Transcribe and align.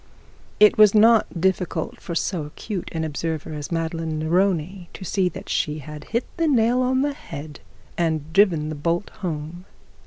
It 0.59 0.79
was 0.79 0.95
not 0.95 1.39
difficult 1.39 2.01
for 2.01 2.15
so 2.15 2.45
acute 2.45 2.89
an 2.91 3.03
observer 3.03 3.53
as 3.53 3.71
Madeline 3.71 4.17
Neroni 4.17 4.87
to 4.93 5.05
see 5.05 5.29
that 5.29 5.47
she 5.47 5.77
had 5.77 6.05
hit 6.05 6.25
the 6.37 6.47
nail 6.47 6.81
on 6.81 7.03
the 7.03 7.13
head 7.13 7.59
and 7.99 8.33
driven 8.33 8.69
the 8.69 8.73
bolt 8.73 9.11
home. 9.19 9.65